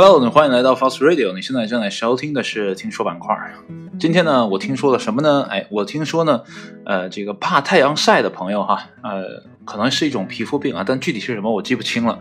[0.00, 1.34] Hello，欢迎来到 Fast Radio。
[1.34, 3.36] 你现在正在收听的是听说板块。
[3.98, 5.44] 今天呢，我听说了什么呢？
[5.50, 6.44] 哎，我听说呢，
[6.86, 12.20] 呃，这个怕太阳晒的朋友哈，呃，可能是一种皮肤病啊，但具体是什么我记不清了。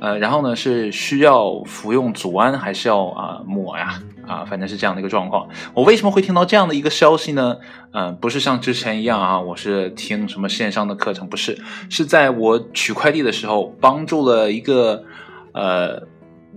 [0.00, 4.00] 呃，然后呢，是需要服用祖胺还是要啊抹呀？
[4.26, 5.46] 啊，反正是这样的一个状况。
[5.74, 7.58] 我为什么会听到这样的一个消息呢？
[7.92, 11.58] 嗯，不是像之前一样啊，我是听什么线上的课程，不是，
[11.90, 15.04] 是在我取快递的时候帮助了一个
[15.52, 16.08] 呃。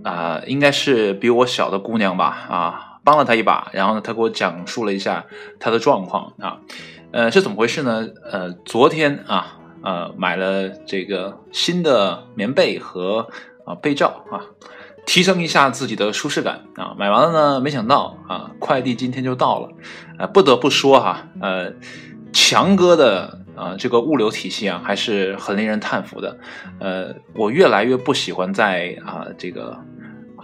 [0.04, 2.26] 啊，应该是比我小的姑娘吧？
[2.48, 5.24] 啊，帮了她一把，然后呢，她给我讲述了一下
[5.58, 6.60] 她的状况啊，
[7.10, 8.06] 呃，是怎么回事呢？
[8.30, 13.28] 呃，昨天啊，呃，买了这个新的棉被和
[13.64, 14.44] 啊被罩啊，
[15.06, 16.94] 提升一下自己的舒适感啊。
[16.98, 19.70] 买完了呢，没想到啊，快递今天就到了，
[20.18, 21.72] 呃，不得不说哈，呃，
[22.30, 26.38] 强哥的啊这个物流体系啊，还是很令人叹服的。
[26.78, 29.78] 呃，我越来越不喜欢在啊这个。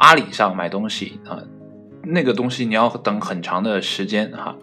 [0.01, 1.37] 阿里上买东西啊，
[2.03, 4.56] 那个东西你要等很长的时间哈，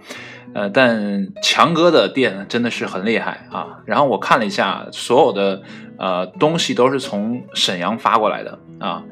[0.54, 3.80] 呃，但强哥的店真的是很厉害啊。
[3.86, 5.62] 然后我看了一下，所有的
[6.00, 9.04] 呃东西都是从沈阳发过来的啊，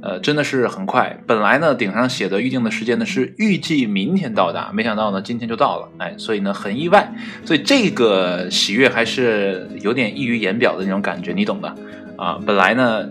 [0.00, 1.20] 呃，真的是很快。
[1.26, 7.12] 本来呢顶上写的预定的时间呢是预计明天到达，没想到呢今天就到了，哎，所以呢很意外，
[7.44, 11.68] 所以这个喜悦还是有点溢于言表的那种感觉，你懂的
[12.16, 12.40] 啊。
[12.46, 13.06] 本来呢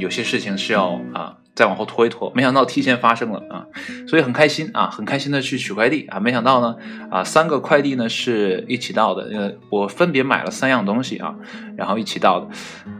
[0.00, 1.36] 有些事情是要啊。
[1.56, 3.66] 再往后拖一拖，没想到提前发生了啊，
[4.06, 6.76] 所以很开心啊，很开心的去取快递啊，没想到呢
[7.10, 11.34] 啊，三个快递呢是一起到的，呃，我分别买了三样东西啊，
[11.74, 12.48] 然后一起到的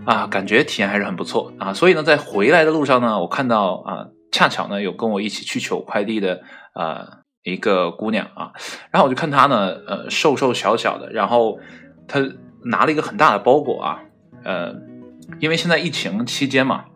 [0.07, 6.41] 啊，感觉体验还是很不错啊，所以呢，在回来的路上呢，我看到啊，恰巧呢有跟我一起去取快递的
[6.73, 8.53] 啊一个姑娘啊，
[8.91, 11.59] 然后我就看她呢，呃，瘦瘦小小的，然后
[12.09, 12.21] 她
[12.65, 14.01] 拿了一个很大的包裹啊，
[14.45, 14.75] 呃，
[15.41, 16.87] 因为现在疫情期间嘛。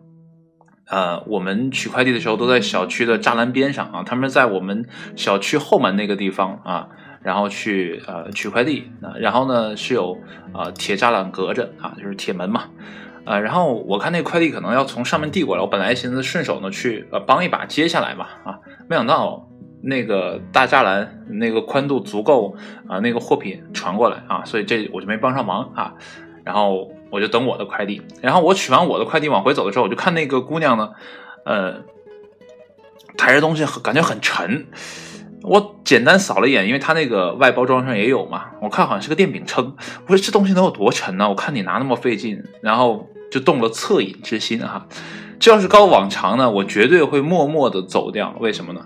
[0.91, 4.85] 呃，我们取快递的时候都在小区的栅栏边上啊，他们在我们
[5.15, 6.89] 小区后门那个地方啊，
[7.23, 10.17] 然后去呃取快递啊，然后呢是有
[10.53, 12.65] 呃铁栅栏隔着啊，就是铁门嘛，
[13.23, 18.59] 呃，然后我看那快递可能要从上面递过来，我本来寻思顺手呢去呃帮一把接下来嘛啊，
[18.89, 19.47] 没想到
[19.81, 22.57] 那个大栅栏那个宽度足够
[22.89, 25.93] 啊，那个货品传过来啊，所以这我就没帮上忙啊。
[26.43, 30.91] 然后我就等我的快递，然后我取完我的快递往回走的时候，我就看那个姑娘呢，
[31.45, 31.83] 呃，
[33.17, 34.67] 抬着东西感觉很沉。
[35.43, 39.73] 我简单扫了一眼，因为她那个外包装上也有嘛，我看好像是个电饼铛。
[40.05, 41.27] 我说这东西能有多沉呢？
[41.27, 44.87] 我看你拿那么费劲，然后就动了恻隐之心哈。
[45.41, 48.31] 这要是高往常呢，我绝对会默默的走掉。
[48.39, 48.85] 为什么呢？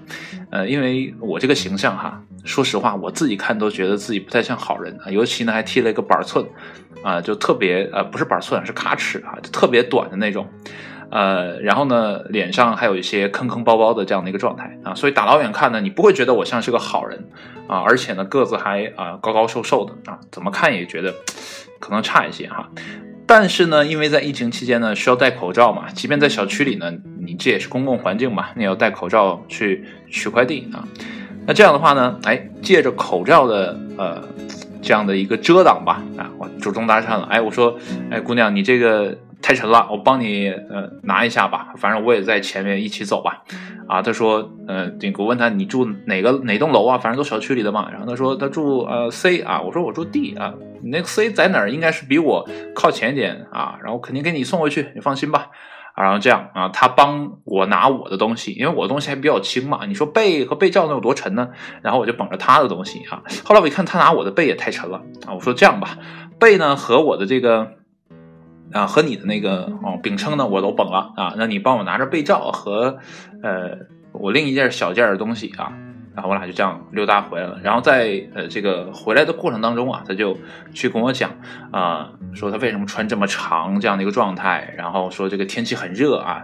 [0.51, 5.11] 呃，因为我这个形象哈，说实话，我自己看都觉得自己不太像好人啊。
[5.11, 6.47] 尤其呢，还剃了一个板寸，
[7.03, 10.47] 啊，就特别呃，不是板寸，是卡尺啊，就特别短的那种。
[11.11, 17.27] 呃，然后呢，脸上还有一些坑坑包包的这样的一个状态啊，所以打老远看呢，你不会觉得我像是个好人
[17.67, 21.13] 啊，而且呢，个子还啊高高瘦瘦的啊，怎么看也觉得
[21.81, 22.69] 可能差一些哈。
[23.27, 30.87] 但是呢，因为在疫情期间呢，需要戴口罩嘛，即便在小区里呢，你这也是公共环境嘛，你要戴口罩去取快递啊。
[31.47, 34.23] 那这样的话呢，哎，借着口罩的呃
[34.81, 37.75] 这样的一个遮挡吧，啊，我主动搭讪了，哎，我说，
[38.11, 43.43] 哎，姑娘，你这个太沉了，我帮你呃拿一下吧，反正我也在前面一起走吧。
[43.87, 46.97] 啊，他说，呃，这个我问他你住哪个哪栋楼啊？
[46.97, 47.87] 反正都小区里的嘛。
[47.91, 50.51] 然后他说他住呃 C 啊，我说我住 D 啊，
[50.81, 51.69] 你那个 C 在哪儿？
[51.69, 53.77] 应该是比我靠前一点啊。
[53.83, 55.49] 然后肯定给你送回去，你放心吧。
[55.93, 59.81] 啊，然后这样啊，他帮我拿我的东西，因为我的东西还比较轻嘛。
[59.85, 61.49] 你说被和被罩能有多沉呢？
[61.83, 63.21] 然后我就捧着他的东西啊。
[63.43, 65.99] 后来我一看他拿我的被也太沉了啊，我说这样吧，
[66.39, 67.73] 被呢和我的这个。
[68.75, 71.33] 啊，和你的那个哦饼铛呢，我都崩了啊。
[71.37, 72.97] 那你帮我拿着被罩和
[73.41, 73.77] 呃
[74.11, 75.71] 我另一件小件的东西啊，
[76.13, 77.57] 然后我俩就这样溜达回来了。
[77.63, 80.37] 然后在呃这个回来的过程当中啊，他就
[80.73, 81.31] 去跟我讲
[81.71, 86.43] 啊，说他为什么穿这么长这样的一个状态，然后说这个天气很热啊。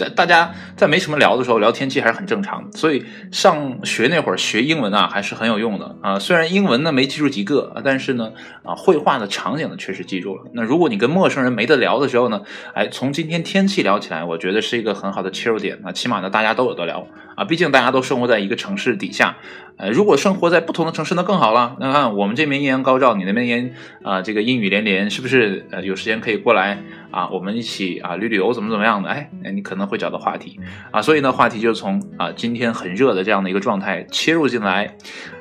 [0.00, 6.18] 在大家在没什么聊的时候聊天气还是很正常的，所以上学那会儿学英文啊还是很有用的啊。
[6.18, 8.32] 虽然英文呢没记住几个，但是呢
[8.64, 10.44] 啊绘画的场景呢确实记住了。
[10.54, 12.40] 那如果你跟陌生人没得聊的时候呢，
[12.72, 15.92] 哎，从今天天气聊起来，我觉得是一个很好的切入点啊。
[15.92, 17.06] 起码呢大家都有得聊
[17.36, 19.36] 啊，毕竟大家都生活在一个城市底下。
[19.76, 21.76] 呃，如果生活在不同的城市，那更好了。
[21.80, 25.66] 那看我们这边艳阳高照，你那边烟啊，这个阴雨连连，是不是？
[25.70, 29.10] 呃，有时间可以过来啊，我们一起啊旅旅游，怎么怎么样的？
[29.10, 30.60] 哎，你可能会找到话题
[30.90, 31.02] 啊。
[31.02, 34.96] 所以呢，话题就从啊今天很热的这样的一个状态切入进来，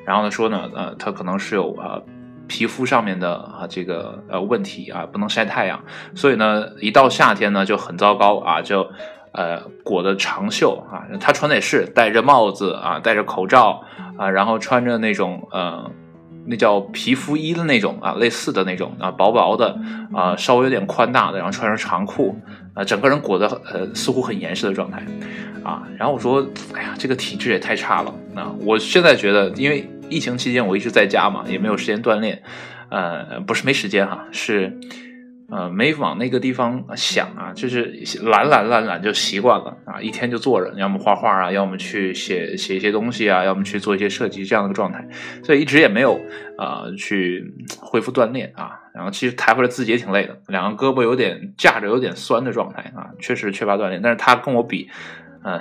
[0.05, 2.01] 然后呢说呢，呃，他可能是有啊
[2.47, 5.83] 皮肤上面的啊这个呃问题啊，不能晒太阳，
[6.15, 8.89] 所以呢，一到夏天呢就很糟糕啊，就
[9.33, 13.83] 呃裹的长袖啊，他穿的也是戴着帽子啊，戴着口罩
[14.17, 15.91] 啊，然后穿着那种呃。
[16.49, 19.79] 那叫皮肤衣的那种啊，类似的那种啊，薄薄的
[20.11, 22.35] 啊，稍微有点宽大的，然后穿上长裤
[22.73, 25.05] 啊，整个人裹得呃似乎很严实的状态
[25.63, 25.87] 啊。
[25.95, 26.43] 然后我说，
[26.73, 28.51] 哎呀，这个体质也太差了啊！
[28.61, 32.41] 我现在觉得，因为疫情期间我一直在家嘛，也没有时间锻炼，
[32.89, 34.75] 呃，不是没时间哈，是。
[35.51, 37.91] 呃，没往那个地方想啊，就是
[38.21, 45.07] 懒懒懒懒就习惯了啊，一天就坐着，要么画画啊，要么去写写一些东西啊，要么去做一些设计这样的状态，
[45.43, 46.19] 所以一直也没有
[46.57, 54.89] 啊去恢复锻炼啊，然后其实抬回来自己也挺累的，两个胳膊有点架着有点酸的状态啊，确实缺乏锻炼，但是他跟我比，
[55.43, 55.59] 嗯。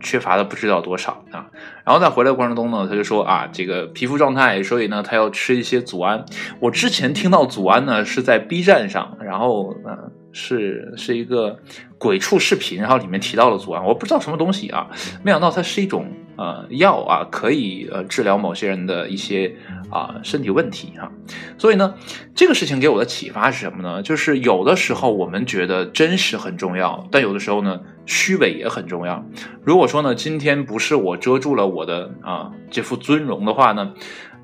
[0.00, 1.46] 缺乏的不知道多少啊，
[1.84, 6.24] 然后在回来过程中呢，他就说啊，这个皮肤状态，所以呢，他要吃一些组胺。
[6.60, 11.58] 我之前听到组胺呢是在 B 站上，然后呃是是一个
[11.98, 14.88] 鬼畜视频，然后里面提到了组胺，我不知道什么东西啊，
[15.22, 16.06] 没想到它是一种
[16.38, 19.54] 呃药啊，可以呃治疗某些人的一些
[19.90, 21.12] 啊身体问题哈。
[21.58, 21.92] 所以呢，
[22.34, 24.00] 这个事情给我的启发是什么呢？
[24.02, 27.80] 就是有的时候我们觉得真实很重要，但有的时候呢。
[28.10, 29.22] 虚伪也很重要。
[29.62, 33.92] 如果说呢，今天不是我遮住了我的啊这副尊容的话呢，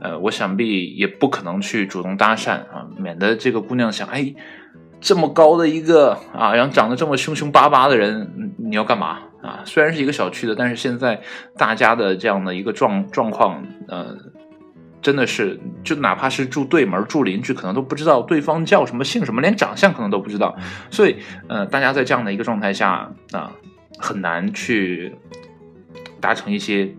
[0.01, 4.35] 呃，我想必也不可能去主动搭讪啊，免得这个姑娘想，哎，
[5.01, 9.63] 这么高的一个啊，然后长得这么凶凶巴巴的人，你要干嘛啊？
[9.65, 11.21] 虽然是一个小区的，但是现在
[11.57, 14.17] 大家的这样的一个状状况，呃。
[15.05, 20.57] 真的是，就哪怕是住对门、住邻居，可能都不知道对方叫什么、姓什么，连长相可能都不知道。
[20.91, 23.53] 所以，呃，大家在这样的一个状态下啊，
[23.99, 25.15] 很难去
[26.23, 26.91] 达成一些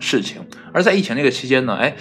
[0.00, 0.44] 事情。
[0.72, 1.94] 而在疫情那个期间呢，哎。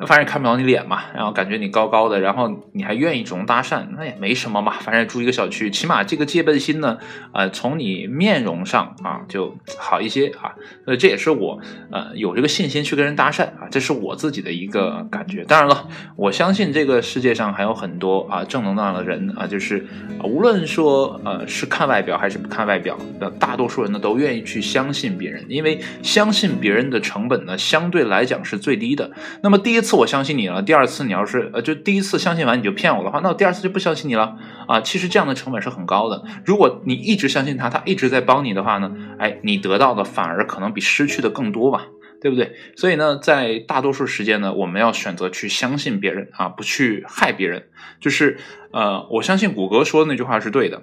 [0.00, 4.74] 反正也看不着你脸嘛，然后感觉你高高的，然后你还愿意主动搭讪，那也没什么嘛。
[4.80, 6.98] 反正住一个小区，起码这个戒备心呢，
[7.32, 10.52] 呃，从你面容上啊就好一些啊。
[10.84, 11.58] 所以这也是我
[11.90, 15.44] 呃有这个信心去跟人搭讪啊，这是我自己的一个感觉。
[15.44, 19.86] 当然了，我相信这个世界上还有很多啊正能量的人啊，就是
[20.22, 29.10] 无论说呃是看外表还是不看外表，的大多数人呢都愿意去相信别人，因为相信别人的成本呢相对来讲是最低的。
[29.40, 29.85] 那么第一。
[29.86, 34.36] 次我相信你了，第二次你要是呃，就第一次相信完你就骗我的话，那我第二次就不相信你了
[34.66, 34.80] 啊！
[34.80, 36.24] 其实这样的成本是很高的。
[36.44, 38.90] 如果你一直相信他，他一直在帮你的话呢，
[39.20, 41.86] 哎，你得到的反而可能比失去的更多吧，
[42.20, 42.52] 对不对？
[42.76, 47.66] 所以呢，在大多数时间呢，我们要选择去相信别人啊，不去害别人。
[48.00, 48.38] 就是
[48.72, 50.82] 呃，我相信谷歌说的那句话是对的。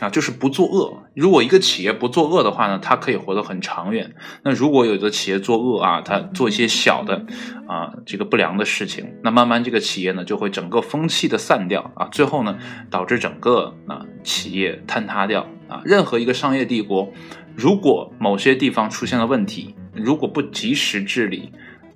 [0.00, 1.02] 啊，就是不作恶。
[1.14, 4.14] 如果一个企业不作恶的话呢，它可以活得很长远。
[4.42, 7.24] 那如果有的企业作恶啊，它做一些小的
[7.66, 12.58] 啊这个不良的事情，那慢慢这个企业呢就会整个风气的散掉啊，最后呢
[12.90, 15.80] 导致整个啊企业坍塌掉啊。
[15.84, 17.10] 任何一个商业帝国，
[17.54, 21.52] 如果某些地方出现了问题，如果不及时治理，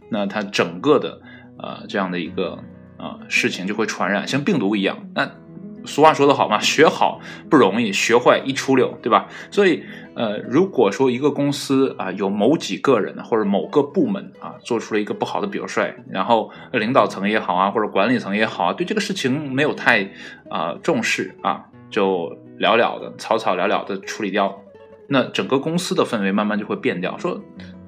[0.09, 1.21] 那它整个的
[1.59, 2.59] 呃这样的一个
[2.97, 5.07] 啊事情就会传染，像病毒一样。
[5.15, 5.31] 那
[5.85, 9.29] 俗话说得好嘛，学好不容易，学坏一出溜，对吧？
[9.51, 9.83] 所以，
[10.15, 20.11] 呃，如果说一个公司啊，有某几个人或者某个部门啊，做出了一个不好的表率，然后领导层也好啊，或者管理层也好啊，对这个事情没有太
[20.49, 24.61] 啊重视啊，就了了的草草了了的处理掉，
[25.09, 27.17] 那整个公司的氛围慢慢就会变掉。
[27.19, 27.41] 说。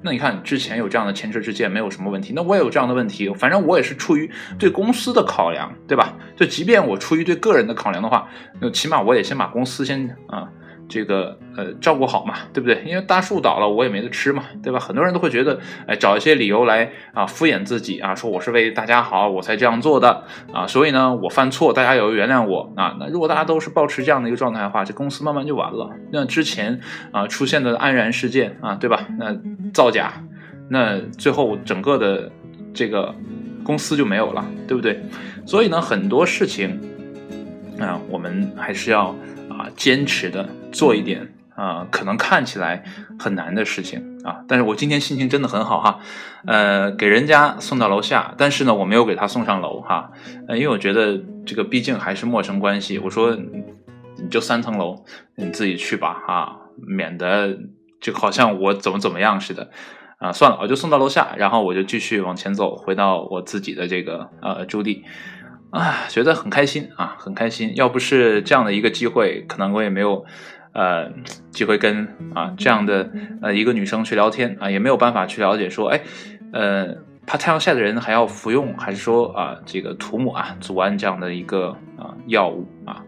[0.03, 2.33] 那你看，之前有这样的前车之鉴，没有什么问题。
[2.35, 4.29] 那我也有这样的问题，反正我也是出于
[4.59, 6.17] 对公司的考量，对吧？
[6.35, 8.27] 就即便我出于对个人的考量的话，
[8.59, 10.49] 那起码我也先把公司先啊。
[10.89, 12.83] 这个呃照顾好嘛，对不对？
[12.85, 14.79] 因为大树倒了，我也没得吃嘛，对吧？
[14.79, 22.95] 很多人都会觉得，哎，找一些理由来啊敷衍自己啊，说我是为大家好，我才这样做的啊，所以呢，我犯错，大家也要原谅我啊。
[22.99, 25.89] 那如果大家都是保持这样的一个状态的话，这公司慢慢就完了。
[26.11, 26.79] 那之前
[27.11, 29.07] 啊出现的安然事件啊，对吧？
[29.17, 29.35] 那
[29.73, 30.13] 造假，
[30.69, 32.31] 那最后整个的
[32.73, 33.15] 这个
[33.63, 35.01] 公司就没有了，对不对？
[35.45, 36.79] 所以呢，很多事情
[37.79, 39.15] 啊，我们还是要。
[39.49, 42.83] 啊，坚持的做一点啊，可能看起来
[43.19, 45.99] 很难的事情啊，但是我今天心情真的很好哈，
[46.45, 50.11] 呃，给人家送到楼下，但是呢，我没有给他送上楼哈，
[50.47, 57.57] 呃，因为我觉得这个毕竟还是陌生关系，我说你就三层楼，你自己去吧啊，免得
[58.01, 59.69] 就好像我怎么怎么样似的
[60.17, 65.03] 啊，算了，我就送到楼下，然后我就继续往前走，回到我自己的这个呃驻地。
[65.69, 67.73] 啊，觉得很开心啊，很开心。
[67.75, 70.23] 要不是这样的一个机会，可能我也没有，
[70.73, 71.09] 呃，
[71.51, 73.09] 机会跟啊这样的
[73.41, 76.01] 呃一个女生去聊天啊，也没有办法去了解说，哎，
[76.51, 83.03] 呃，怕太阳晒的人还要服用，还是说啊这个涂抹啊组胺这样的一个啊药物啊，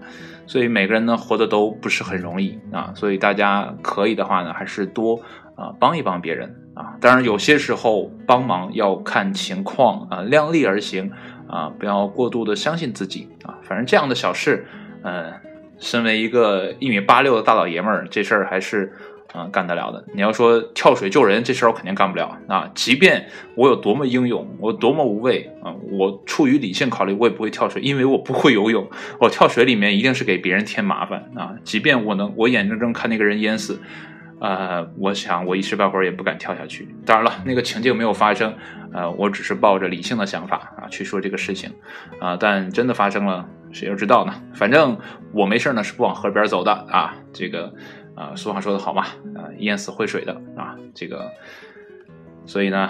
[0.45, 5.19] 所以每个人呢活得都不是很容易啊，所以大家可以的话呢，还是多
[5.55, 6.95] 啊帮一帮别人啊。
[7.01, 11.11] 当然有些时候帮忙要看情况啊，量力而行
[11.49, 13.57] 啊，不要过度的相信自己啊。
[13.63, 14.65] 反正这样的小事，
[15.03, 15.33] 嗯，
[15.79, 18.93] 身为一个一米八六的大老爷们儿，这事儿还是。
[19.33, 20.01] 啊，干得了的。
[20.13, 22.71] 你要说跳水救人这事儿，我肯定干不了啊。
[22.73, 28.89] 即便我有多么英勇，我多么无畏啊，我出于理性考虑，我也不会跳水，因为我不会游泳。
[29.19, 31.53] 我跳水里面一定是给别人添麻烦啊。
[31.65, 33.81] 即便我能，我眼睁睁看那个人淹死，
[34.39, 36.87] 呃，我想我一时半会儿也不敢跳下去。
[37.05, 38.53] 当然了，那个情境没有发生，
[38.93, 41.69] 呃，我只是抱着理性的想法啊去说这个事情
[42.21, 42.37] 啊。
[42.39, 44.33] 但真的发生了，谁又知道呢？
[44.53, 44.97] 反正
[45.33, 47.15] 我没事呢，是不往河边走的啊。
[47.33, 47.73] 这个。
[48.15, 51.29] 啊，俗话说得好嘛，啊，淹死会水的啊，这个，
[52.45, 52.89] 所以呢，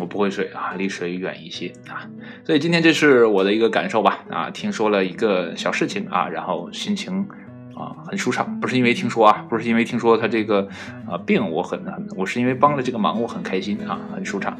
[0.00, 2.02] 我不会水啊，离水远一些啊，
[2.44, 7.28] 所以今天这是我的一个感受吧，啊，听说了一个小事情啊，然后心情
[7.76, 10.66] 啊很舒畅，不是因为听说啊，不是因为听说他这个
[11.08, 14.58] 啊病我很很，我是因为帮了这个忙我很开心啊，很舒畅，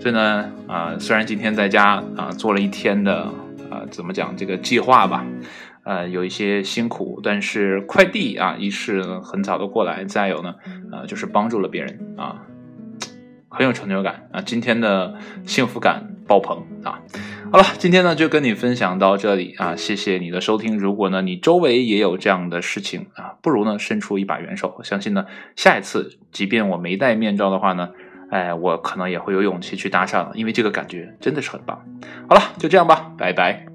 [0.00, 3.28] 所以呢，啊，虽然今天在家啊做了一天的
[3.86, 5.24] 怎么讲这个计划吧。
[5.82, 10.54] 呃，有一些辛苦，但是快递啊，一是很早的过来，再有呢，
[10.92, 12.42] 呃，就是帮助了别人啊，
[13.48, 15.14] 很有成就感啊，今天的
[15.46, 17.00] 幸福感爆棚啊！
[17.50, 20.78] 好了，今天呢就跟你分享到这里啊，谢谢你的收听。
[20.78, 25.24] 如果呢你周围也有这样的事情啊，不如呢伸出一把援手，相信呢
[25.56, 27.88] 下一次，即便我没戴面罩的话呢，
[28.30, 31.82] 哎，我可能也会有勇气去搭讪了，因为这个感觉真的是很棒。
[32.28, 33.69] 好了，就这样吧，拜拜。